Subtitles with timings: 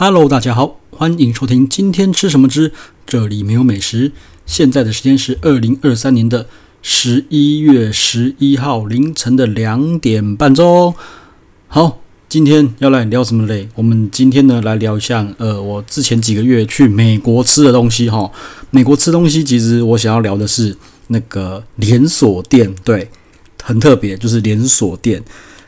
[0.00, 2.70] Hello，大家好，欢迎收听今天吃什么之
[3.04, 4.12] 这里没有美食。
[4.46, 6.46] 现在的时间是二零二三年的
[6.80, 10.94] 十一月十一号凌晨的两点半钟。
[11.66, 11.98] 好，
[12.28, 13.68] 今天要来聊什么嘞？
[13.74, 18.30] 我们今天呢来聊一下，呃，我之前几个月去美国吃的东西哈。
[18.70, 20.76] 美国吃东西，其实我想要聊的是
[21.08, 23.10] 那个连锁店，对，
[23.64, 25.24] 很特别，就是连锁店。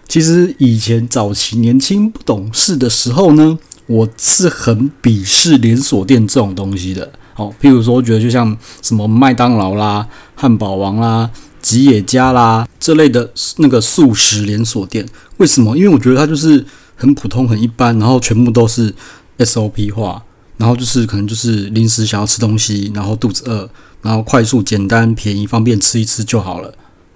[0.06, 3.58] 其实以前早期年轻不懂事的时候呢。
[3.90, 11.28] 我是很鄙视连锁店这种东西的，哦，譬如说，我觉得就像什么麦当劳啦、汉堡王啦、
[11.60, 15.04] 吉野家啦这类的那个素食连锁店，
[15.38, 15.76] 为什么？
[15.76, 18.94] 因为我觉得它就是很普通、很一般，然后全部都是
[19.38, 20.22] SOP 化，
[20.56, 23.68] 然后就是可能就是临时想要吃东西，然后肚子饿，
[24.02, 26.72] 然后快速、简单、便宜、方便吃一吃就好了。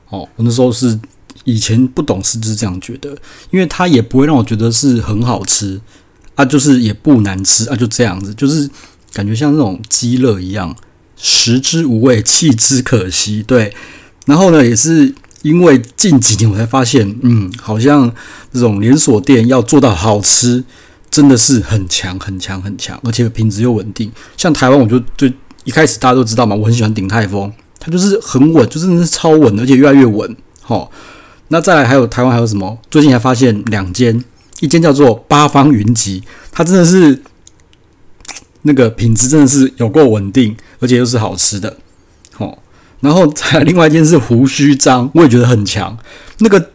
[0.09, 0.99] 哦，我那时候是
[1.45, 3.11] 以前不懂事，就是这样觉得，
[3.53, 5.81] 因为它也不会让我觉得是很好吃。
[6.37, 8.69] 啊，就是也不难吃啊，就这样子，就是
[9.13, 10.75] 感觉像那种鸡肋一样，
[11.17, 13.43] 食之无味，弃之可惜。
[13.47, 13.73] 对，
[14.27, 18.13] 然后呢，也是因为近几年我才发现，嗯，好像
[18.53, 20.65] 这种连锁店要做到好吃，
[21.09, 24.11] 真的是很强、很强、很强，而且品质又稳定。
[24.37, 30.37] 像台湾，我就就一开始大家都知道嘛，我很喜欢鼎泰丰，它就是很稳，就真的是超稳，而且越来越稳。
[30.61, 30.91] 好，
[31.49, 32.77] 那再来还有台湾还有什么？
[32.91, 34.25] 最近还发现两间。
[34.61, 37.23] 一间叫做八方云集，它真的是
[38.63, 41.77] 那个品质真的是有够稳定，而且又是好吃的。
[42.39, 42.59] 哦，
[43.01, 45.99] 然后再另外一间是胡须张，我也觉得很强。
[46.39, 46.71] 那个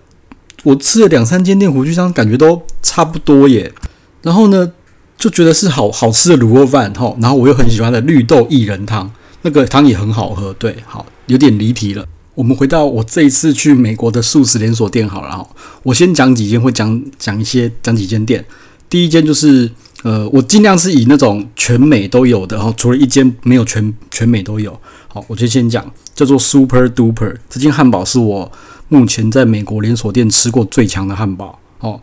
[0.63, 3.73] 我吃了两三间店胡须张，感觉都差不多耶。
[4.21, 4.71] 然后呢，
[5.17, 6.93] 就觉得是好好吃的卤肉饭。
[6.93, 10.53] 哈，然后我又很喜欢的绿豆薏仁汤，那个汤也很好喝。
[10.53, 12.05] 对，好，有点离题了。
[12.39, 15.45] 我们回到我这一次去美国的素食连锁店好了哈，
[15.83, 18.45] 我先讲几间，会讲讲一些讲几间店。
[18.89, 19.69] 第一间就是
[20.03, 24.71] 呃，我尽量是以那种全美都有的哈，除了一间没有全全美都有。
[25.09, 28.49] 好，我就先讲叫做 Super Duper 这间汉堡是我
[28.87, 31.99] 目前在美国连锁店吃过最强的汉堡哦，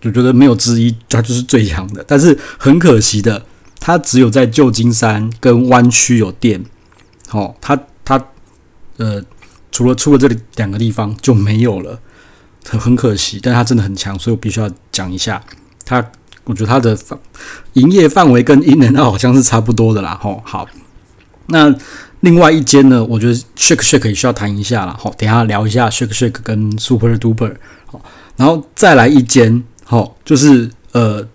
[0.00, 2.02] 就觉得没有之一，它就是最强的。
[2.08, 3.44] 但是很可惜的，
[3.78, 6.64] 它只有在旧金山跟湾区有店。
[7.28, 8.24] 好，它它
[8.96, 9.22] 呃。
[9.76, 12.00] 除了出了这里两个地方就没有了，
[12.66, 13.38] 很很可惜。
[13.42, 15.42] 但是它真的很强，所以我必须要讲一下
[15.84, 16.02] 它。
[16.44, 16.96] 我觉得它的
[17.74, 20.18] 营业范围跟 inn，那好像是差不多的啦。
[20.22, 20.66] 吼，好。
[21.48, 21.74] 那
[22.20, 24.96] 另外一间呢，我觉得 Shake Shake 也需要谈一下啦。
[24.98, 27.56] 好，等下聊一下 Shake Shake 跟 Super Duper。
[27.84, 28.00] 好，
[28.36, 31.28] 然后再来一间，好，就是呃，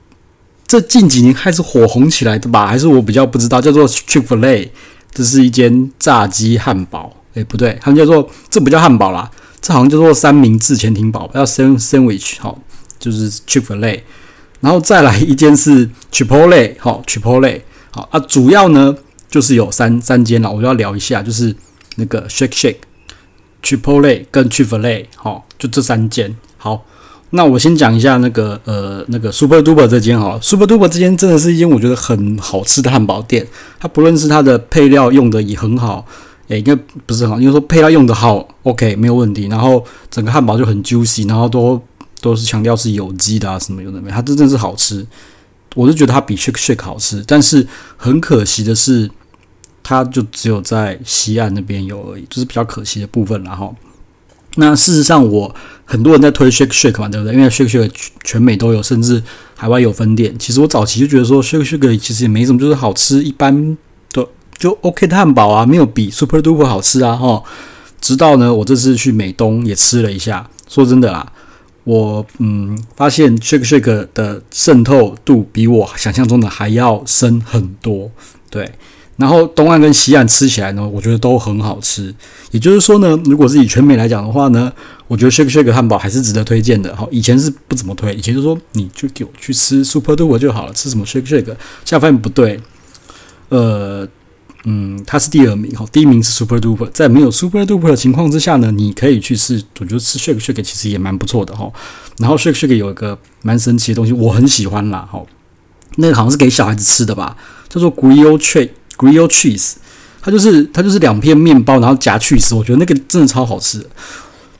[0.65, 2.65] 这近几年开始火红起来的吧？
[2.65, 4.71] 还是我比较不知道，叫做 Chick-fil-A，
[5.13, 7.17] 这是一间炸鸡汉堡。
[7.33, 9.29] 诶，不对，他们叫做这不叫汉堡啦，
[9.61, 12.59] 这好像叫做三明治潜艇堡，叫 sandwich，好，
[12.99, 14.03] 就是 Chick-fil-A，
[14.59, 17.61] 然后再来一间是 Chipotle，好，Chipotle，
[17.91, 18.95] 好啊，主要呢
[19.29, 21.55] 就是有三三间了，我就要聊一下，就是
[21.95, 26.35] 那个 Shake shake，chipotle 跟 chipotle，好，就这三间。
[26.57, 26.85] 好，
[27.29, 33.47] 那我先讲一下那个呃那个 Super Duper 这间哈，Super Duper 这间真的是一间我觉得很好吃的汉堡店，
[33.79, 36.05] 它不论是它的配料用的也很好。
[36.51, 36.75] 诶，应该
[37.05, 39.47] 不是很好，因为说配料用的好，OK，没有问题。
[39.47, 41.81] 然后整个汉堡就很 juicy，然后都
[42.19, 45.07] 都是强调是有机的啊，什么有的没，它真正是好吃。
[45.75, 49.09] 我是觉得它比 Shake shake 好吃，但是很可惜的是，
[49.81, 53.41] 它就只有在西岸那边有而已，就是比较可惜的部分。
[53.45, 53.73] 然后，
[54.57, 57.33] 那事实上我很多人在推 Shake shake 嘛，对不对？
[57.33, 57.89] 因为 Shake shake
[58.25, 59.23] 全美都有，甚至
[59.55, 60.37] 海外有分店。
[60.37, 63.77] 其实我早期就觉得说 Shake shake 其实也没什么，就是好吃一般。
[64.61, 67.41] 就 OK 的汉堡啊，没有比 Super Duper 好吃啊，哈。
[67.99, 71.31] 直到呢，我这次去美东也吃了一下，说真的啦，
[71.83, 78.11] 我嗯发现 Shake Shake 的渗透度比我想象中的还要深很多，
[78.49, 78.71] 对。
[79.17, 82.13] 然后东岸跟西岸吃起来呢，我觉得都很好吃。
[82.49, 84.71] 也就是说呢，如果是以全美来讲的话呢，
[85.07, 86.95] 我觉得 Shake Shake 汉堡还是值得推荐的。
[86.95, 91.55] 哈，以前是不怎么推，以前就说你就给我去吃 Super Duper 就好了，吃什么 Shake Shack，现
[91.85, 92.59] 在发现不对，
[93.49, 94.07] 呃。
[94.65, 96.87] 嗯，它是第二名哈，第一名是 Super Duper。
[96.91, 101.67] 在没有 Super Duper 的情况之下呢，你可以去试，我觉得吃 Shake Shack 其实也蛮不错的哈。
[102.19, 105.19] 然后 Shake Shack 有一个蛮神奇的东西，我很喜欢啦哈。
[105.95, 107.35] 那个好像是给小孩子吃的吧，
[107.69, 109.73] 叫做 Grilled Cheese，Grilled Cheese，
[110.21, 113.83] 它就是它就是两片面包，然后夹 cheese，我觉得那个真的超好吃。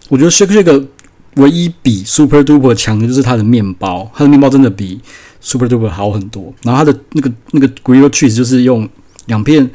[0.10, 0.88] 我觉得 Shake Shack
[1.36, 5.00] 唯一比 Super Duper 强的就是它的面包，它的面包真的比
[5.40, 6.52] Super Duper 好很多。
[6.64, 8.90] 然后它的那个那个 Grilled Cheese 就是用
[9.28, 9.70] 两片。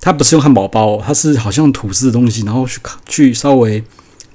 [0.00, 3.82] 它不是用汉堡包，它是好像吐司的东西，然后去烤去稍微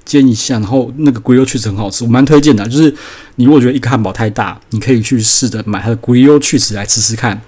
[0.04, 2.68] 煎一下，然后那个 Grilled Cheese 很好吃，我蛮推荐的。
[2.68, 2.94] 就是
[3.36, 7.40] 你如果觉得一个汉堡太大，你可以去试着买它的 Grilled Cheese 来吃吃看。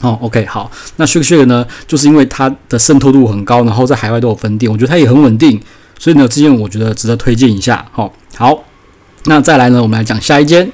[0.00, 5.60] 哦，OK，好，那 Shake Shack 呢，就是因为它的渗透度很高，然后在海外都有分店，我觉得它也很稳定，
[5.98, 7.84] 所以呢，这间我觉得值得推荐一下。
[7.90, 8.64] 好，好，
[9.24, 10.70] 那再来呢，我们来讲下一间。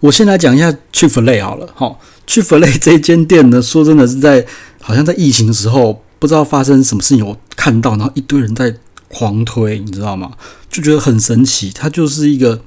[0.00, 1.66] 我先来讲一下 c h i f l e 好了。
[1.74, 4.46] 好，Chick-fil-A 这间店呢，说真的是在
[4.80, 8.72] 好像在疫情的时候，不知道发生什么事情，我看到，然后一堆人在
[9.08, 10.30] 狂推，你知道吗？
[10.70, 11.72] 就觉得很神奇。
[11.74, 12.62] 它就是一个，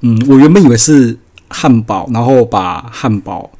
[0.00, 1.16] 嗯，我原本以为是
[1.48, 3.50] 汉堡，然后把汉堡。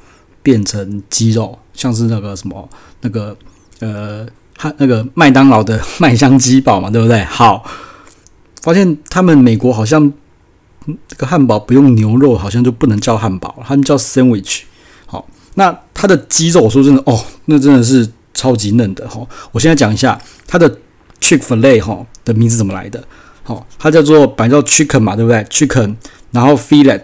[0.45, 2.69] 变成鸡肉，像是那个什么
[3.01, 3.35] 那个
[3.79, 4.23] 呃，
[4.55, 7.23] 汉那个麦当劳的 麦香鸡堡嘛，对不对？
[7.23, 7.65] 好，
[8.61, 10.13] 发现他们美国好像
[11.07, 14.61] 这个汉堡不用牛肉，好像就不能叫汉堡，他们叫 sandwich。
[15.07, 19.25] 好，那它的鸡肉，我说真的哦，那真的是超级嫩的哈。
[19.51, 20.69] 我现在讲一下它的
[21.19, 23.03] Chick-fil-A 哈的名字怎么来的。
[23.41, 25.95] 好，它叫做白叫 chicken 嘛，对不对？chicken，
[26.31, 27.01] 然后 fillet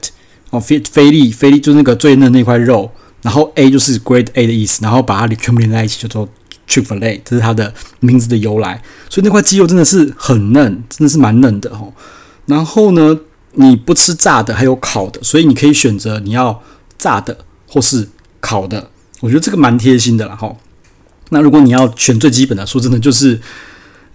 [0.51, 2.91] 哦，菲菲力菲力就是那个最嫩那块肉。
[3.23, 6.27] 然后 A 就是 Grade A 的意思，然后把它全部连在一起，叫做
[6.67, 8.81] Chick-fil-A，这是它的名字的由来。
[9.11, 11.93] 所以那块鸡肉真的是很嫩，真的是蛮嫩的哦。
[12.47, 13.19] 然后呢，
[13.53, 16.63] 你不吃炸的，还有烤的，所以你可以选择你要
[16.97, 18.89] 炸的或是烤的。
[19.19, 20.55] 我觉得这个蛮贴心的啦哈。
[21.33, 23.39] 那如果你要选最基本的，说真的就是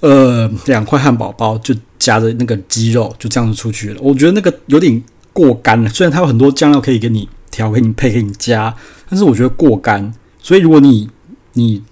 [0.01, 4.01] 呃两块汉堡包就夹着那个鸡肉就这样子出去了。
[4.01, 5.03] 我觉得那个有点
[5.33, 8.75] 过干了，虽然它有很多酱料可以给你调，给你配，给你加。
[9.09, 11.09] 但是我觉得过干，所以如果你
[11.55, 11.83] 你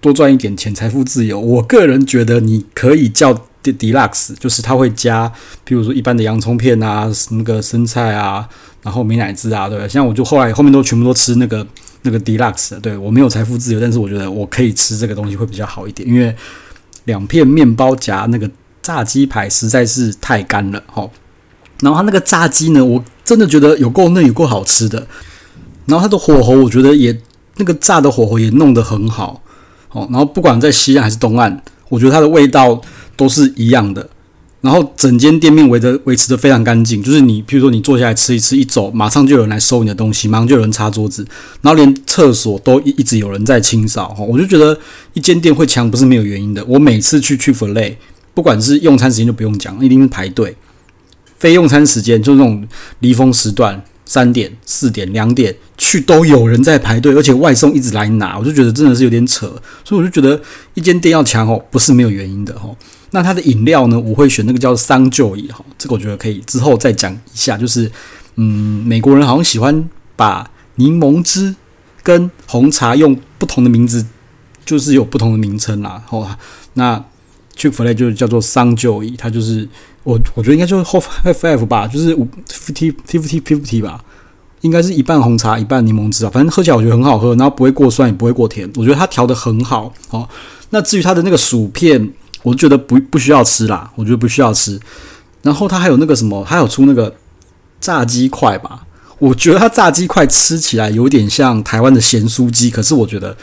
[0.00, 5.32] 多赚一点钱，财富自由，我个人觉得你可以叫 Deluxe，就是他会加，
[5.64, 8.48] 比如说一般的洋葱片啊，那个生菜啊，
[8.82, 11.66] 然后美乃滋啊，对，像我就后来后面都全部都吃那个
[12.04, 16.34] 那个 Deluxe，对，我没有财富自由，但是我觉得我可以吃这个东西会比较好一点，因为
[17.04, 18.48] 两片面包夹那个
[18.82, 21.08] 炸鸡排实在是太干了，齁，
[21.80, 25.06] 然后它那个炸鸡呢，我真的觉得有够嫩，有够好吃的。
[25.86, 27.18] 然后它的火候，我觉得也
[27.56, 29.42] 那个炸的火候也弄得很好，
[29.90, 32.80] 哦，然后不管在西岸还是东岸，我觉得它的味道
[33.16, 34.08] 都是一样的。
[34.64, 41.22] 然后整间店面维的维持得非常干净，就是你譬如说你坐下来吃一吃，一走马上就有人来收你的东西，马上就有人擦桌子，
[41.60, 44.78] 然后连厕所都一一直有人在清扫，哈，我就觉得
[45.12, 46.64] 一间店会强不是没有原因的。
[46.64, 47.98] 我每次去 Chick-fil-A，
[48.32, 50.56] 不管是用餐时间就不用讲，一定是排队，
[51.38, 52.66] 非用餐时间就那种
[53.00, 53.84] 离峰时段。
[54.06, 59.46] 三点、四点、两点去都有人在排队，而且外送一直来拿，我就觉得真的是有点扯，
[59.82, 60.38] 所以我就觉得
[60.74, 62.76] 一间店要强哦，不是没有原因的哦。
[63.14, 67.56] 那它的饮料呢，我会选那个叫桑就椅哈，这个我觉得可以之后再讲一下。
[67.56, 67.90] 就是
[68.34, 71.54] 嗯，美国人好像喜欢把柠檬汁
[72.02, 74.04] 跟红茶用不同的名字，
[74.66, 76.02] 就是有不同的名称啦。
[76.06, 76.28] 好，
[76.74, 77.02] 那
[77.56, 79.66] Chick-fil-A 就叫做桑就椅，它就是。
[80.04, 84.04] 我我觉得应该就是 Half F F 吧，就是五 fifty fifty fifty 吧，
[84.60, 89.90] 应该是一半红茶一半柠檬汁啊，反正喝起来我觉得很好喝，然后不会过酸也不会过甜，我觉得它调得很好。
[90.10, 90.28] 哦，
[90.68, 92.12] 那至于它的那个薯片，
[92.44, 94.78] 我觉得不不需要吃啦，我觉得不需要吃。
[95.42, 97.12] 然后它还有那个什么，还有出那个
[97.80, 98.86] 炸鸡块吧，
[99.18, 103.36] 我觉得它炸鸡块吃起来有点像台湾的咸酥鸡，可是我觉得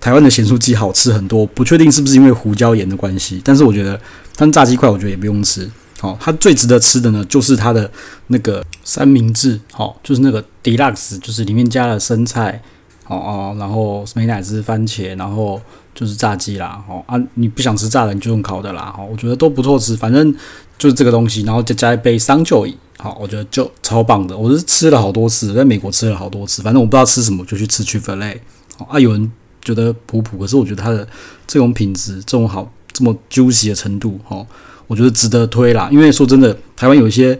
[0.00, 4.00] 台湾的咸酥鸡好吃很多，不确定是不是因为胡椒盐的关系，但是我觉得
[4.34, 5.70] 它炸鸡块我觉得也不用吃。
[5.98, 7.90] 好，它最值得吃的呢，就是它的
[8.26, 12.60] 那个三明治，好，就是那个 deluxe，就是里面加了生菜，
[13.06, 15.58] 哦哦，然后美乃滋、番茄，然后
[15.96, 20.32] 就是炸鸡啦，哦啊，你不想吃炸的，你就用烤的啦，好，我觉得都不错吃，反正
[20.78, 28.40] 就是这个东西，然后再加一杯桑就椅，好，我觉得就超棒的，我是吃了好多次，在美国吃了好多次，反正我不知道吃什么，就去吃 Chick-fil-A，
[28.86, 31.08] 啊，有人觉得普普，可是我觉得它的
[31.46, 34.46] 这种品质，这种好，这么 juicy 的程度，哦。
[34.88, 37.36] 我觉得值得推啦，因为说真的，台湾有一些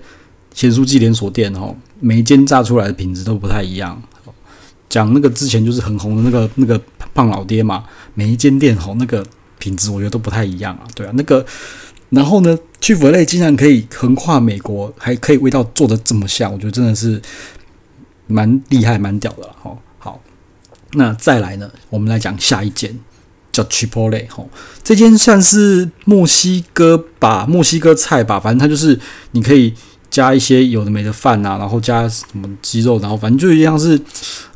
[0.52, 4.02] 咸酥鸡连锁店哦，每一间炸出来的品质都不太一样。
[4.88, 6.80] 讲那个之前就是很红的那个那个
[7.16, 9.26] 胖老爹嘛，每一间店吼那个
[9.58, 11.44] 品质我觉得都不太一样啊，对啊，那个
[12.10, 17.20] 然后呢，Chick-fil-A 竟然可以横跨美国，还可以味道做的这么像，我觉得真的是
[18.26, 19.56] 蛮厉害、蛮屌的了。
[19.60, 20.20] 好，好，
[20.92, 22.94] 那再来呢，我们来讲下一间。
[23.52, 24.50] 叫 Chipotle 吼，
[24.84, 29.72] 这间算是墨西哥吧，墨西哥菜吧，反正它就是你可以
[30.10, 33.98] 加一些有的没的饭啊，然后加什么鸡肉，然后反正就一样是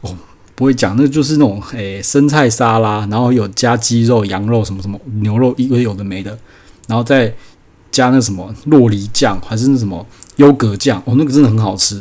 [0.02, 0.14] 哦，
[0.60, 6.38] 不会讲，那就是那种诶、生菜沙拉，然后有加鸡肉、羊肉什么什么牛肉，一堆有的没的，
[6.86, 7.34] 然后再
[7.90, 11.96] 加那什么洛梨酱还是那什么优格酱，哦，那个真的很好吃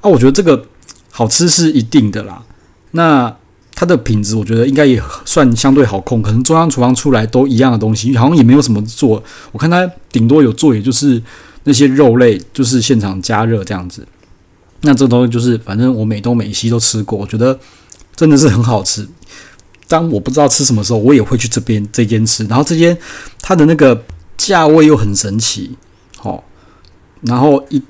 [0.00, 0.66] 啊，我觉得这个
[1.12, 2.42] 好吃是一定的啦，
[2.90, 3.36] 那。
[3.72, 9.22] 它的品质我觉得应该也算相对好控，可能中央厨房出来都一样的东西，好像也没有什么做。
[9.52, 11.22] 我看它顶多有做，也就是
[11.64, 14.06] 那些肉类，就是现场加热这样子。
[14.82, 17.58] 那这东西就是，反正我美东美西都吃过，我觉得
[18.20, 19.08] 真的是很好吃。
[19.88, 22.44] 当我不知道吃什么时候，我也会去这边这间吃。
[22.44, 22.94] 然后这间
[23.40, 24.04] 它的那个
[24.36, 25.74] 价位又很神奇，
[26.22, 26.44] 哦，
[27.22, 27.82] 然后一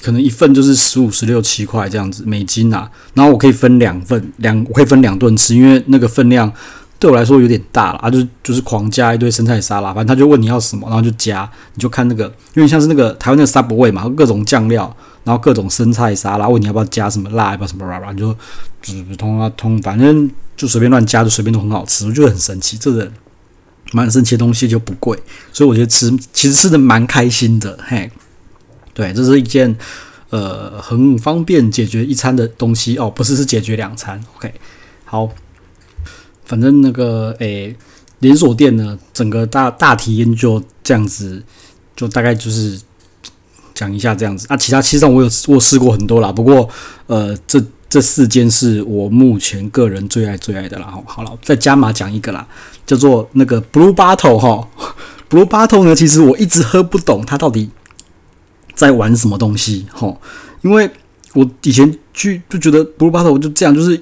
[0.00, 2.88] 可能一份就是十五、十六、七块这样子美金啊。
[3.12, 6.52] 然后我可以分两份，两我可以分两顿吃，因为那个分量
[7.00, 14.96] 对我来说有点大了啊，就就是狂加一堆生菜沙拉，反正他就问你要什么，然后就加，你就看那个，因为像是那个台湾那个 Subway 嘛，各种酱料。
[15.22, 18.34] 然后各种生菜沙拉，问你要不要加什么辣，要不要什么啦啦，你就
[18.80, 22.78] 只通啊通，反正就随便乱加，就随便都很好吃，我觉得很神奇。
[22.78, 23.12] 这个
[23.92, 25.22] 蛮神奇的东西就不贵，
[25.52, 27.78] 所以我觉得吃其实吃的蛮开心的。
[27.86, 28.10] 嘿，
[28.94, 29.76] 对，这是一件
[30.30, 34.18] 呃很方便解决一餐的东西哦，不是是解决两餐。
[34.36, 34.54] OK，
[35.04, 35.28] 好，
[36.46, 37.76] 反正那个诶
[38.20, 41.42] 连锁店呢，整个大大体验就这样子，
[41.94, 42.80] 就大概就是。
[43.80, 46.68] 讲一下这样子啊，其他其实上我有我试过很多啦，不过
[47.06, 47.58] 呃，这
[47.88, 50.86] 这四间是我目前个人最爱最爱的啦。
[50.90, 52.46] 好，好了，再加码讲一个啦，
[52.84, 54.68] 叫做那个 Blue Bottle 哈，
[55.30, 57.70] Blue Bottle 呢，其实我一直喝不懂它到底
[58.74, 60.14] 在玩什么东西哈，
[60.60, 60.90] 因为
[61.32, 63.98] 我以前去就觉得 Blue Bottle 就这样，就是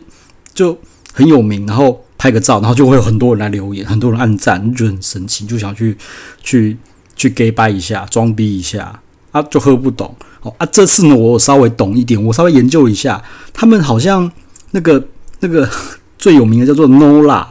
[0.52, 0.76] 就
[1.12, 5.96] 很有名，然后拍个照，然后就会有很多人来留言，很多人按赞，就觉得很神奇，就想去
[6.42, 6.76] 去
[7.14, 9.00] 去 gay 掰一下，装逼一下。
[9.38, 10.66] 啊，就喝不懂哦啊！
[10.66, 14.30] 这次呢，我稍微懂一点，我稍微研究一下，他们好像
[14.72, 15.02] 那个
[15.40, 15.68] 那个
[16.18, 17.46] 最有名的叫做 Nola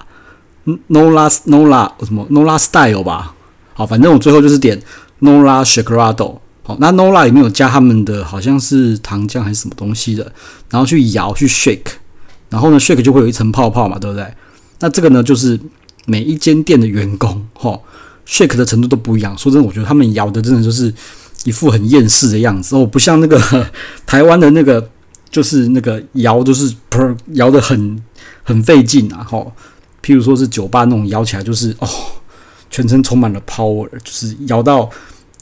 [0.90, 3.34] Nola Nola 什么 Nola Style 吧？
[3.74, 4.82] 好，反正我最后就是点
[5.22, 6.40] Nola Shakerado。
[6.64, 10.30] 好，那 Nola 里面有加他们的好像是糖浆还是什么东西的，
[10.70, 11.94] 然后去摇去 shake，
[12.50, 14.26] 然后呢 shake 就会有一层泡泡嘛，对不对？
[14.80, 15.58] 那这个呢，就是
[16.06, 17.80] 每一间店的员工哈
[18.28, 19.38] shake 的程度都不一样。
[19.38, 20.94] 说真的，我觉得他们摇的真的就是。
[21.48, 23.40] 一副很厌世的样子哦，不像那个
[24.06, 24.90] 台湾的那个，
[25.30, 26.76] 就是那个摇都是
[27.36, 28.04] 摇得很
[28.44, 29.24] 很费劲啊！
[29.24, 29.40] 哈，
[30.04, 31.88] 譬如说是酒吧那种摇起来就是哦，
[32.70, 34.90] 全身充满了 power，就是摇到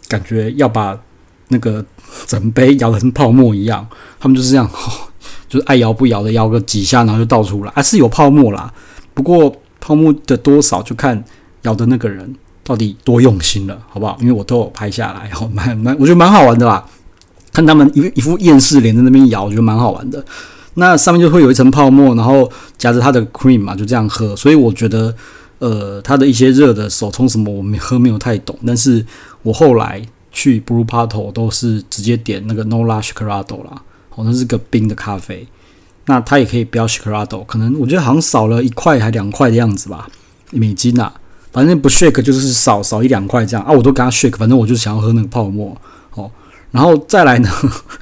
[0.08, 0.96] 感觉要把
[1.48, 1.84] 那个
[2.28, 3.88] 整杯摇得跟泡沫一样。
[4.20, 4.70] 他们就是这样，
[5.50, 8.72] 就是爱摇不摇的摇个几下，然后就倒出来，还是有泡沫啦。
[9.16, 11.24] 不过泡沫的多少就看
[11.64, 12.36] 摇的那个人。
[12.66, 14.18] 到底多用心了，好不好？
[14.20, 16.84] 因为我都有拍下来，好 蛮蛮，我觉得蛮好玩的啦。
[17.54, 20.26] 看他们一一副厌世脸在那边摇，我觉得蛮好玩的。
[20.74, 24.36] 那上面就会有一层泡沫，然后夹着它的 cream 嘛，就这样喝。
[24.36, 25.16] 所以我觉得，
[25.60, 28.58] 呃，它的一些热的手冲什么，我没喝没有太懂。
[28.68, 29.06] 但是
[29.42, 30.02] 我后来
[30.34, 35.48] 去 Blue Bottle 都是直接点那个 Nola Shakerado 啦，好像是个冰的咖啡。
[36.08, 40.10] 那它也可以不要 Shakerado，可能我觉得好像少了一块还两块的样子吧，
[40.52, 41.14] 美金啊。
[41.56, 45.74] 反正不 shake 就是少少一两块这样啊，我都给他 shake，反正我就想要喝那个泡沫
[46.16, 46.30] 哦。
[46.70, 47.50] 然后再来呢，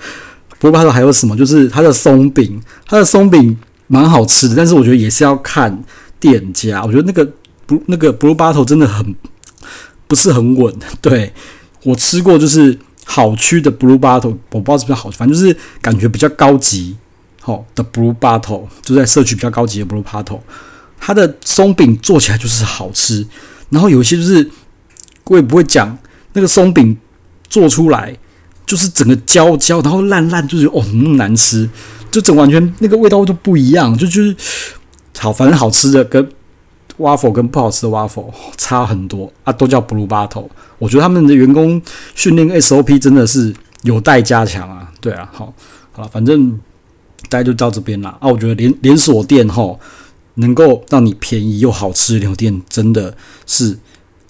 [0.58, 1.38] 不过还有什么？
[1.38, 3.56] 就是它的松饼，它的松饼
[3.86, 5.84] 蛮好吃的，但是我觉得也是要看
[6.20, 6.84] 店家。
[6.84, 7.32] 我觉得那个
[7.68, 9.16] 不那个 Blue Bottle 真的很
[10.08, 10.76] 不是很稳。
[11.00, 11.32] 对，
[11.84, 16.98] 我吃过就是好区的 Blue Bottle，我不知道是不是好，反正就是感觉比较高级
[17.40, 20.40] 好的 Blue Bottle，就在社区比较高级的 Blue Bottle。
[21.06, 23.28] 它的松饼做起来就是好吃，
[23.70, 24.50] 然后有些就是
[25.26, 25.98] 我也不会讲，
[26.32, 26.96] 那个松饼
[27.50, 28.18] 做出来
[28.66, 31.70] 就是整个焦焦，然后烂烂，就是哦那么难吃，
[32.10, 34.34] 就整完全那个味道都不一样，就就是
[35.20, 36.26] 好，反正好吃的跟
[36.98, 40.48] waffle 跟不好吃的 waffle 差很多啊，都叫 Blue battle，。
[40.80, 41.82] 我觉得他们的员工
[42.16, 45.54] 训练 SOP 真的是有待加强啊，对啊，好，
[45.92, 46.58] 好了，反正
[47.28, 49.78] 大家就到这边了啊，我觉得连连锁店齁。
[50.36, 53.78] 能够让你便宜又好吃的连锁店，真的是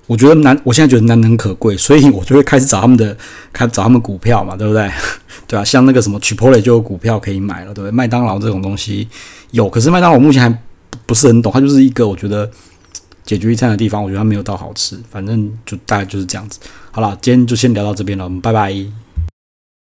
[0.07, 3.15] 我觉得难，我现在觉得难能可贵，所以我就会开始找他们的，
[3.53, 4.91] 开始找他们股票嘛，对不对？
[5.47, 7.91] 对啊，像那个什么 Chipotle 就有股票可以买了，对不对？
[7.91, 9.07] 麦当劳这种东西
[9.51, 10.61] 有，可是麦当劳目前还
[11.05, 12.49] 不是很懂，它就是一个我觉得
[13.23, 16.59] 解决一餐的地方，我觉得它没有到好吃，反正就大概就是这样子。
[16.91, 19.02] 好了，今天就先聊到这边了，我们拜拜。